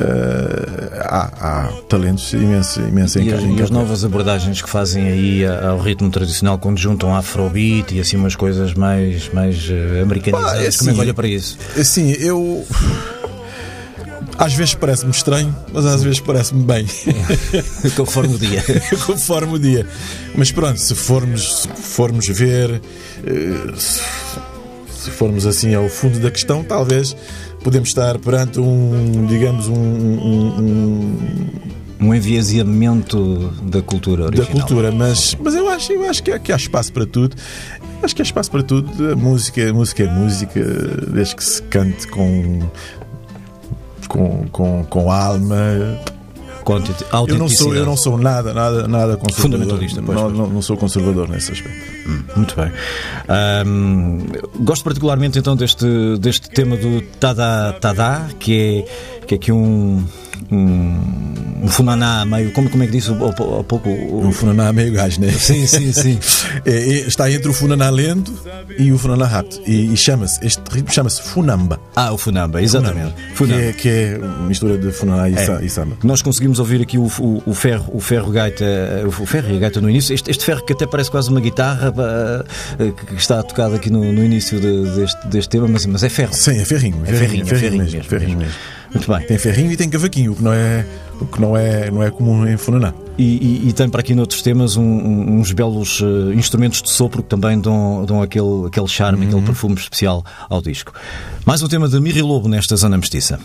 [0.00, 5.06] Eh, há, há talentos imensos, imensos em E em e as novas abordagens que fazem
[5.08, 10.00] aí a- ao ritmo tradicional, quando juntam afrobeat e assim umas coisas mais, mais eh,
[10.02, 10.52] americanizadas.
[10.52, 11.58] Ah, é Como é que assim, olha para isso?
[11.78, 12.64] Assim, eu.
[14.38, 16.86] Às vezes parece-me estranho, mas às vezes parece-me bem,
[17.94, 18.64] Conforme o dia.
[19.06, 19.86] conforme o dia.
[20.34, 22.80] Mas pronto, se formos, se formos ver,
[23.26, 27.14] eh, se formos assim ao fundo da questão, talvez
[27.62, 31.50] podemos estar perante um, digamos, um, um- um-
[32.02, 34.52] Um enviesamento da cultura da original.
[34.66, 37.36] cultura, mas, mas eu acho, eu acho que, há, que há espaço para tudo.
[38.02, 39.12] Acho que há espaço para tudo.
[39.12, 40.64] A música, a música é música,
[41.12, 42.60] desde que se cante com,
[44.08, 46.00] com, com, com alma.
[47.34, 49.60] Eu não sou, eu não sou nada, nada, nada conservador.
[49.60, 51.78] Fundamentalista, pois, não, não, não sou conservador nesse aspecto.
[52.36, 52.70] Muito bem.
[54.60, 55.86] Gosto particularmente então deste,
[56.18, 58.84] deste tema do Tada Tada, que
[59.20, 60.04] é, que é aqui um,
[60.50, 62.52] um, um funaná meio.
[62.52, 63.88] Como, como é que disse há pouco?
[63.88, 65.30] O- O funaná meio gás, né?
[65.30, 66.18] Sim, sim, sim.
[66.64, 66.72] É,
[67.06, 68.32] está entre o funaná lento
[68.78, 69.60] e o funaná rápido.
[69.66, 71.80] E, e chama-se, este ritmo chama-se funamba.
[71.94, 73.14] Ah, o funamba, exatamente.
[73.14, 73.62] Que Funamba.
[73.62, 75.64] é, que é mistura de funaná e, É.
[75.64, 75.96] e samba.
[76.02, 78.64] Nós conseguimos ouvir aqui o, o- o ferro, o ferro gaita,
[79.06, 80.12] o ferro e a gaita no início.
[80.14, 82.44] Este, este ferro que até parece quase uma guitarra pá,
[82.78, 86.08] que que está tocado aqui no, no início de- deste, deste tema, mas, mas é
[86.08, 86.32] ferro.
[86.34, 87.02] Sim, é ferrinho.
[87.06, 88.54] É ferrinho, é ferrinho mesmo, mesmo, ferrinho mesmo.
[88.92, 89.26] Muito bem.
[89.26, 90.84] Tem ferrinho e tem cavaquinho, o que não é,
[91.20, 92.92] o que não é, não é comum em funaná.
[93.16, 93.22] E,
[93.64, 97.28] e- e tem para aqui noutros temas um- uns belos eh, instrumentos de sopro que
[97.28, 100.92] também dão, dão aquele, aquele charme, aquele perfume especial ao disco.
[101.44, 103.38] Mais um tema de Miri Lobo nesta zona mestiça.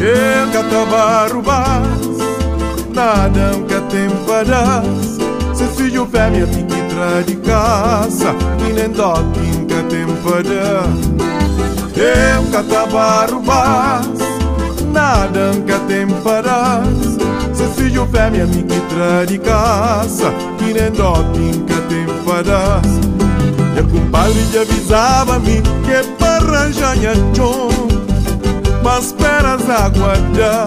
[0.00, 1.42] Eu catabarro
[2.94, 5.18] nada nunca tem paras.
[5.52, 8.34] Se filho fêmea tem que entrar de casa,
[8.68, 11.34] e nem dó nunca tem paras.
[11.96, 14.08] Eu catabarro bas
[14.92, 17.18] Nada nunca tem paras
[17.52, 22.84] Se filho fêmea me que de casa Que nem dó nunca tem paras
[23.76, 26.96] E a compadre já avisava-me Que para arranjar
[27.32, 27.68] chão
[28.82, 30.66] Mas esperas aguardar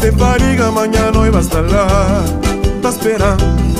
[0.00, 2.24] Sem fadiga amanhã não vai estar lá
[2.82, 3.78] Tá esperando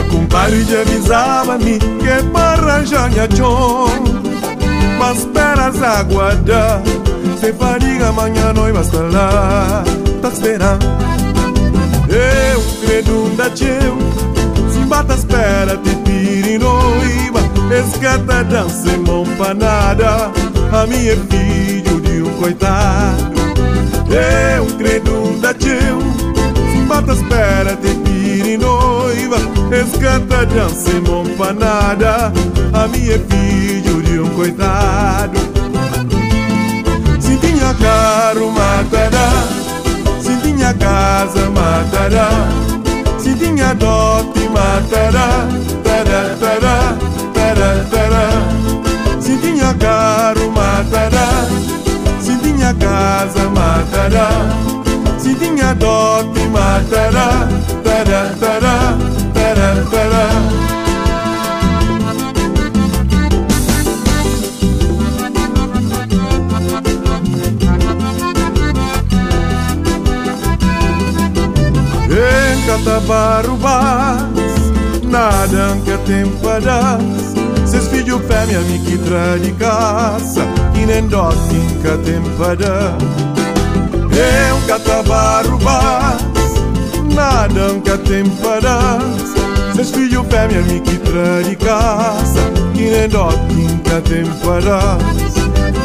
[0.00, 3.86] a compadre já avisava-me que para arranjar chão
[4.98, 6.80] Mas esperas aguardar
[7.40, 9.84] Sem fadiga amanhã não vai estar lá
[10.22, 10.86] Tá esperando
[12.08, 13.98] Eu credo um da teu
[14.70, 20.30] Se bata espera te pire noiva Escata dança mão pra nada
[20.72, 23.40] A minha é filho de um coitado
[24.10, 26.00] Eu credo da teu
[26.90, 29.36] bata espera te pire noiva.
[29.70, 32.32] Escata dança mão pra nada.
[32.72, 35.38] A minha filho de um coitado.
[37.20, 39.30] Se tinha carro matará.
[40.20, 42.28] Se tinha casa matará.
[43.18, 45.46] Se tinha dote matará.
[45.84, 46.96] Tará, tará,
[47.34, 49.20] tará, tará.
[49.20, 51.46] Se tinha carro matará.
[52.20, 53.59] Se tinha casa matará
[55.18, 57.48] Se tinha dote matará
[57.84, 58.96] Tará, tará,
[59.34, 60.60] tará, tará
[73.56, 74.22] bas
[75.04, 77.02] Nada que tem padas
[77.66, 78.98] Seus filhos fêmea me que
[79.40, 82.20] de caça E nem dó que tem
[84.66, 86.22] catabarro bas
[87.14, 89.34] Nada que tem padas
[89.74, 90.98] Seus filhos fêmea me que
[91.48, 93.30] de caça E nem dó
[93.84, 95.36] que tem padas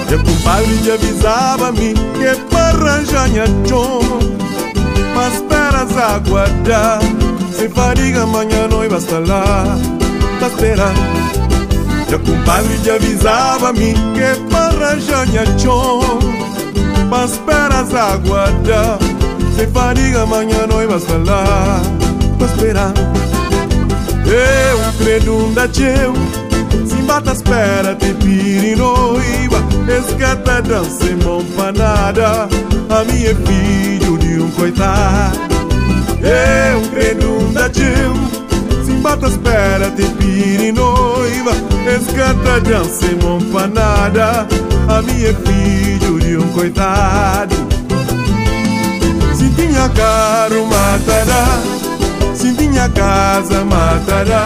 [0.10, 3.30] E a compadre já avisava-me Que para arranjar
[5.16, 7.00] mas esperas aguardar
[7.58, 9.64] Se fadiga amanhã não vai estar lá
[10.42, 11.00] Tá esperando.
[12.10, 15.26] E a compadre já avisava-me Que para arranjar
[17.10, 18.98] Mas esperas aguardar
[19.56, 21.82] Se fadiga amanhã não vai estar lá
[22.40, 23.00] Tá esperando
[24.28, 26.14] Eu credo um da teu
[26.88, 32.48] Se bata espera te pire noiva Escata dança mão pra nada
[32.90, 35.40] A minha é filho de um coitado
[36.22, 41.52] Eu credo um da Se bata espera te pire noiva
[41.96, 44.48] Escata dança mão pra nada
[44.88, 47.56] A minha é filho de um coitado.
[49.34, 51.60] Se tinha carro matará.
[52.36, 54.46] Se tinha casa matará.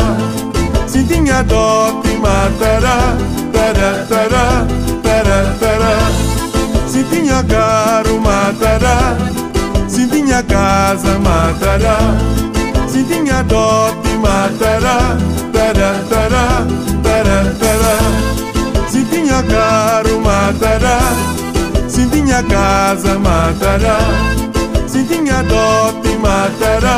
[0.87, 3.17] Se tinha dote matará.
[3.51, 4.67] Tará, tará,
[5.03, 6.87] tará, tará.
[6.87, 9.17] Se tinha carro matará.
[9.87, 11.97] Se tinha casa matará.
[12.87, 15.17] Se tinha dote matará.
[15.51, 16.65] Tará, tará,
[17.03, 18.48] tará, tará
[18.89, 20.99] Se tinha carro matará.
[21.87, 23.99] Se tinha casa matará.
[24.87, 26.97] Se tinha dote matará.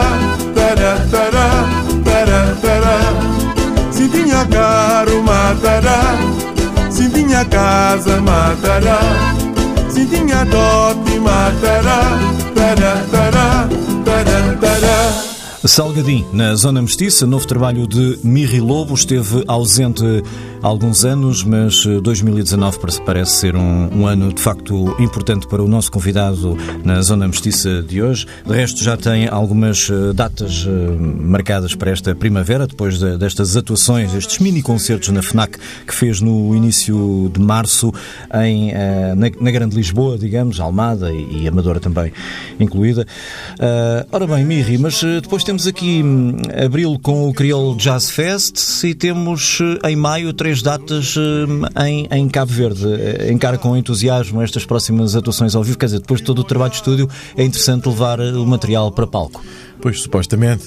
[0.56, 1.48] Tará, tará,
[2.06, 2.98] tará, tará.
[3.92, 4.08] Se
[4.46, 6.00] carro matará.
[6.90, 7.10] Se
[7.46, 9.00] casa matará.
[9.90, 10.06] Se
[10.46, 12.00] dote matará.
[12.56, 13.68] Tará, tará,
[14.06, 15.31] tará, tará
[15.64, 20.04] Salgadim, na Zona Mestiça, novo trabalho de Mirri Lobo, esteve ausente
[20.60, 25.68] há alguns anos, mas 2019 parece ser um, um, ano de facto importante para o
[25.68, 28.26] nosso convidado na Zona Mestiça de hoje.
[28.44, 30.66] De resto, já tem algumas datas
[31.00, 36.22] marcadas para esta primavera, depois de, destas atuações, estes mini concertos na FNAC que fez
[36.22, 37.94] no início de março
[38.44, 38.74] em,
[39.16, 42.12] na, na Grande Lisboa, digamos, Almada e, Amadora também
[42.60, 43.06] incluída.
[44.12, 48.96] Ora bem, Mirri, mas depois temos aqui hum, abril com o Creole Jazz Fest e
[48.96, 52.86] temos em maio três datas hum, em, em Cabo Verde.
[53.30, 56.72] Encara com entusiasmo estas próximas atuações ao vivo, quer dizer, depois de todo o trabalho
[56.72, 59.44] de estúdio, é interessante levar o material para palco.
[59.82, 60.64] Pois, supostamente.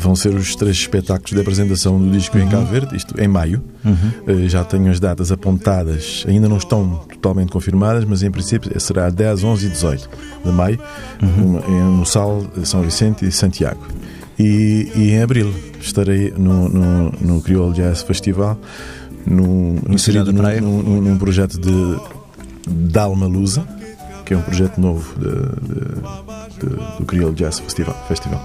[0.00, 2.44] Vão ser os três espetáculos de apresentação do disco uhum.
[2.44, 3.62] em Cabo Verde, isto em maio.
[3.84, 4.48] Uhum.
[4.48, 9.44] Já tenho as datas apontadas, ainda não estão totalmente confirmadas, mas em princípio será 10,
[9.44, 10.10] 11 e 18
[10.44, 10.78] de maio,
[11.22, 11.98] uhum.
[11.98, 13.86] no Sal, São Vicente e Santiago.
[14.38, 18.58] E, e em abril estarei no, no, no Crioulo Jazz Festival,
[19.26, 22.00] no, inserido num, num, num projeto de
[22.66, 23.66] Dalma Lusa,
[24.24, 25.28] que é um projeto novo de,
[25.66, 27.94] de, de, do Crioulo Jazz Festival.
[28.08, 28.40] Festival.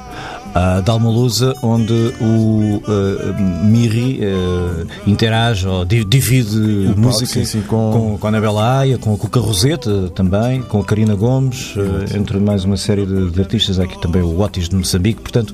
[0.55, 0.79] A
[1.09, 6.57] Lusa, onde o uh, Miri uh, interage ou di- divide
[6.95, 10.79] música sim, sim, com- com, com a Anabela Aia, com a Cuca Roseta também, com
[10.79, 14.39] a Karina Gomes, uh, entre mais uma série de, de artistas, há aqui também o
[14.39, 15.19] Otis de Moçambique.
[15.21, 15.53] Portanto,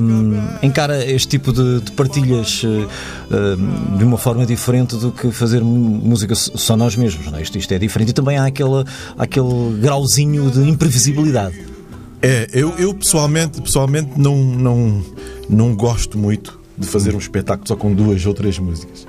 [0.00, 5.60] um, encara este tipo de, de partilhas um, de uma forma diferente do que fazer
[5.60, 7.26] música só nós mesmos.
[7.32, 7.42] Não é?
[7.42, 8.84] isto, isto é diferente e também há, aquela,
[9.18, 11.79] há aquele grauzinho de imprevisibilidade.
[12.22, 15.02] É, eu, eu pessoalmente, pessoalmente não, não,
[15.48, 19.06] não gosto muito de fazer um espetáculo só com duas ou três músicas.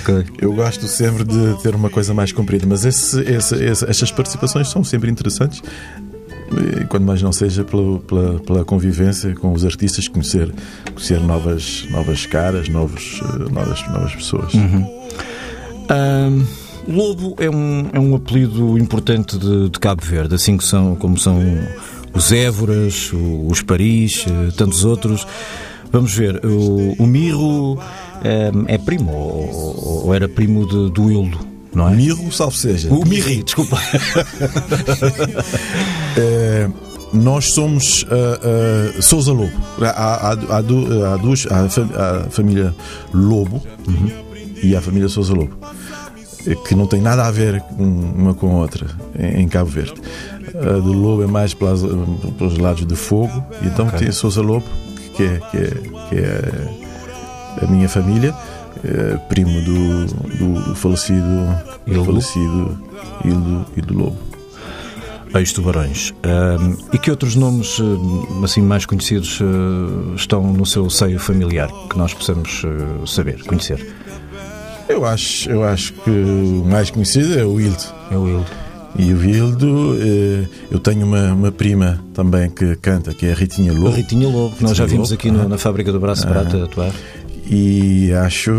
[0.00, 0.24] Ok.
[0.40, 4.68] Eu gosto sempre de ter uma coisa mais comprida, mas esse, esse, esse- estas participações
[4.68, 5.62] são sempre interessantes.
[6.80, 10.52] E quando mais não seja pela, pela, pela convivência com os artistas, conhecer,
[10.94, 14.52] conhecer novas, novas caras, novos, eh, novas, novas pessoas.
[15.88, 16.44] Ahm,
[16.86, 21.16] Lobo é um, é um apelido importante de, de Cabo Verde, assim que são, como
[21.16, 21.38] são
[22.14, 23.10] os Évoras,
[23.48, 25.26] os Paris, eh, tantos outros.
[25.90, 27.78] Vamos ver, o, o Mirro
[28.24, 31.38] ahm, é primo ou, ou- era primo de- do Ildo,
[31.74, 31.94] não é?
[31.94, 32.92] Mirro, salve seja.
[32.92, 33.78] O Mirri, desculpa.
[36.16, 36.68] Eh,
[37.12, 39.52] nós somos uh, uh, Souza Lobo.
[39.80, 41.46] Há, há, há, du- há duas.
[41.50, 42.74] Há a, família
[43.12, 43.62] Lobo
[44.62, 45.54] e a família Souza Lobo.
[46.46, 48.86] Eh, Que não tem nada a ver um- uma com a outra
[49.18, 49.94] em, Cabo Verde.
[50.54, 51.82] A do Lobo é mais pelas,
[52.38, 54.66] pelos lados de fogo, então tem a Souza Lobo,
[55.16, 55.70] que é, que é,
[56.08, 56.68] que é
[57.62, 58.34] a minha família,
[58.84, 60.06] eh, primo do,
[60.66, 61.20] do falecido,
[61.86, 62.04] do Ildo.
[62.04, 62.78] falecido
[63.24, 64.18] Ildo, Ildo Lobo.
[65.34, 66.12] Ex-tubarões.
[66.24, 71.70] Ahm, e que outros nomes ahm, assim mais conhecidos ah, estão no seu seio familiar
[71.88, 73.94] que nós possamos ah, saber, conhecer?
[74.92, 77.82] Eu acho, eu acho que o mais conhecido é o Hildo.
[78.10, 78.46] É o Ildo.
[78.98, 83.34] E o Hildo, eh, eu tenho uma, uma prima tambtambém que canta, que é a
[83.34, 83.90] Ritinha A Lobo.
[83.96, 85.48] Ritinha Lobo, que nós já Ritinha vimos Lobo, aqui no- ah.
[85.48, 86.92] na fábrica do Braço de Prata a atuar.
[87.50, 88.52] E acho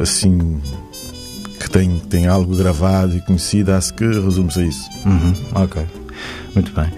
[0.00, 0.58] assim
[1.58, 4.88] que tem, tem algo gravado e conhecido, acho que resume-se a isso.
[5.06, 5.82] Uhum, ok,
[6.54, 6.90] muito bem.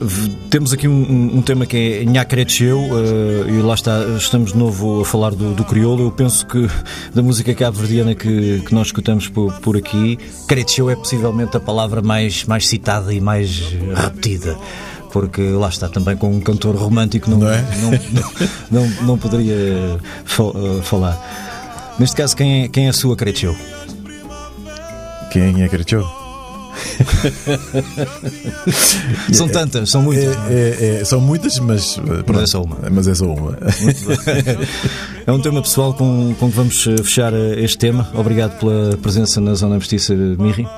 [0.00, 4.52] V- temos aqui um, um- um tema que é Nhacretcheu uh, e lá está, estamos
[4.52, 6.02] de novo a falar do, do crioulo.
[6.04, 6.68] Eu penso que
[7.14, 12.02] da música cabo-verdiana que, que nós escutamos por, por aqui, Cretcheu é possivelmente a palavra
[12.02, 13.60] mais, mais citada e mais
[13.94, 14.56] repetida.
[15.12, 17.64] Porque lá está também com um cantor romântico não, Não é?
[18.70, 21.94] não, não, não, poderia fa- uh, falar.
[21.98, 23.54] Neste caso, quem é, quem é a sua Cretcheu?
[25.30, 26.23] Quem é acreditou?
[29.32, 30.36] São tantas, são muitas.
[30.48, 32.76] É, é- é- são muitas, mas, eh, pronto, é só uma.
[32.90, 33.56] Mas é só uma.
[35.26, 38.06] É um tema pessoal com, com que vamos eh, fechar eh, este tema.
[38.14, 40.68] Obrigado pela presença na Zona Mestiça Mirri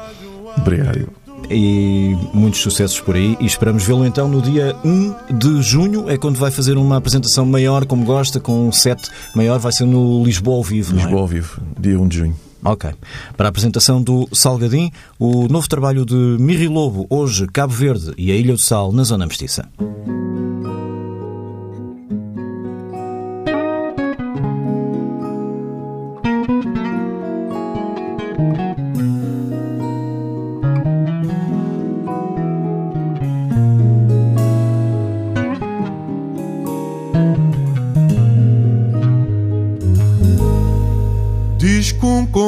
[0.56, 1.08] Obrigado.
[1.50, 3.36] e muitos sucessos por aí.
[3.40, 7.44] E esperamos vê-lo então no dia 1 de junho, é quando vai fazer uma apresentação
[7.44, 9.00] maior, como gosta, com um set
[9.34, 9.58] maior.
[9.58, 10.92] Vai ser no Lisboa ao vivo.
[10.94, 10.98] é?
[11.02, 12.36] Lisboa ao vivo, dia 1 de junho.
[12.64, 12.90] Ok.
[13.36, 18.32] Para a apresentação do Salgadim, o novo trabalho de Mirri Lobo, hoje Cabo Verde e
[18.32, 19.68] a Ilha do Sal, na Zona Mestiça.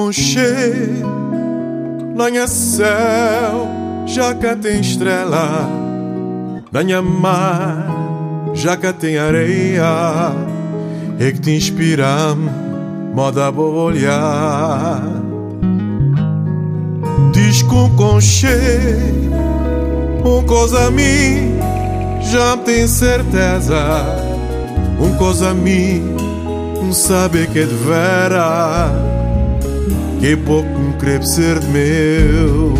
[0.08, 1.02] Conchê,
[2.16, 3.68] lanha céu,
[4.06, 5.68] já cá tem estrela,
[6.72, 7.86] lanha mar,
[8.54, 10.32] já cá tem areia,
[11.20, 12.34] é que te inspira,
[13.14, 15.02] moda boa olhar.
[17.32, 18.80] Diz com conchê,
[20.24, 21.58] um coisa a mim,
[22.32, 24.06] já tem certeza,
[24.98, 26.02] um coisa a mim
[26.82, 29.17] não sabe que é de vera
[30.20, 32.74] Que pouco quer ser meu.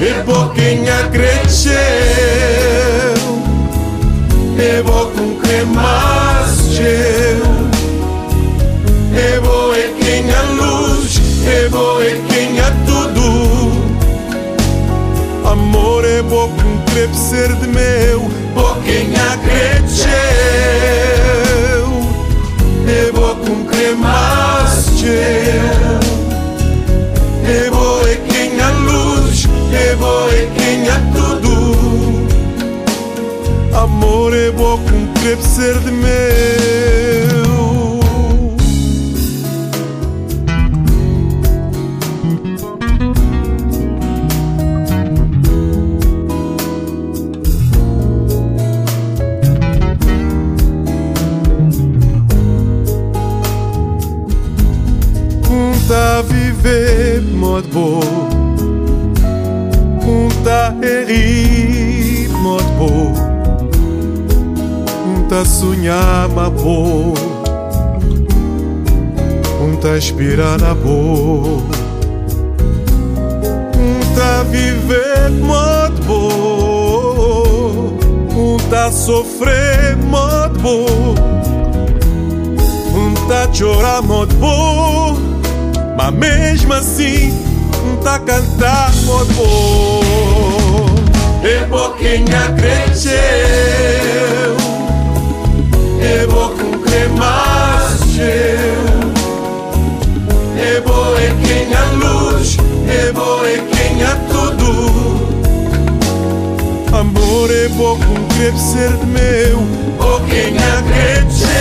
[0.00, 1.74] É pouquinha cresceu
[4.58, 6.78] É bom com que mais
[9.16, 12.44] É boa é quem a luz É boa é quem
[12.86, 13.72] tudo.
[15.48, 16.84] Amor é bom com
[17.14, 18.30] ser de meu.
[18.54, 19.23] Pouquinha
[35.24, 36.73] bom com
[65.34, 67.12] Um tá sonhar mas bom.
[69.60, 71.60] Um tá inspirar na boa.
[73.76, 75.30] Um tá viver
[76.04, 77.98] bom.
[78.30, 79.96] Um tá sofrer
[80.60, 81.16] bom.
[82.94, 85.16] Um tá chorar muito bom.
[85.96, 87.36] Mas mesmo assim,
[88.04, 90.00] tá cantar muito bom.
[91.42, 94.33] É boquinha cresceu.
[96.04, 98.24] É boca cremacheu.
[100.58, 104.68] É boa é quem a luz, é boa é quem a tudo.
[106.94, 109.58] Amor é bom com crescer meu,
[109.98, 111.54] oh quem acrediteu.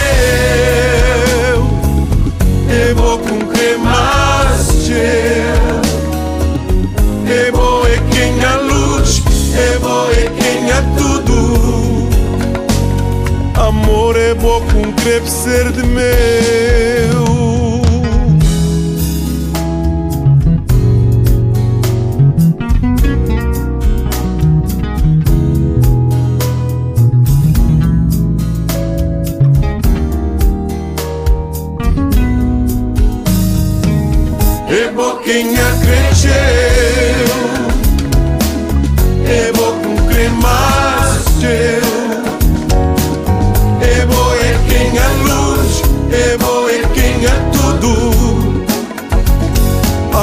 [2.69, 4.13] É bom com cremacheu.
[13.93, 16.03] Amor é bom com crescer de meu.
[34.69, 36.72] É boquinha cresceu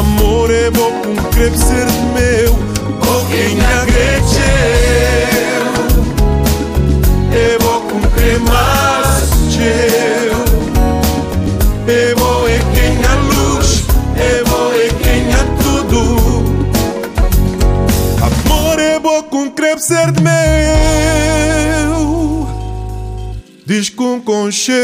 [0.01, 2.55] Amor é bom com crescer meu.
[3.01, 4.49] Boquinha cresceu
[7.31, 9.61] É bom com cremacheu
[11.87, 13.85] É boa é quem a luz
[14.17, 16.01] É boa é quem a tudo.
[18.23, 20.39] Amor é bom com crescer meu.
[23.67, 24.81] Diz com concheiro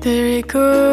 [0.00, 0.87] There he goes.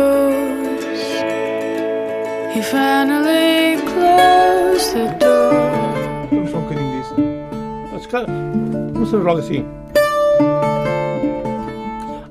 [8.16, 9.66] Se joga assim.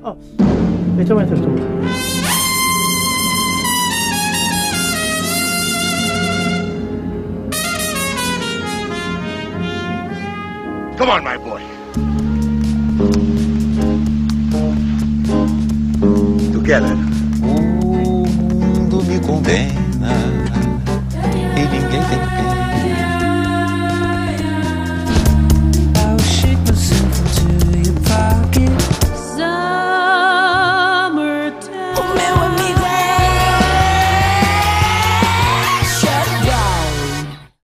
[0.03, 0.15] Ah,
[0.99, 1.47] então entras tu.
[10.97, 11.61] Come on, my boy.
[16.51, 16.97] Together.
[17.43, 19.84] O mundo me condena